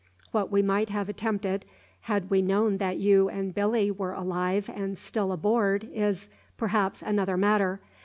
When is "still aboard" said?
4.97-5.87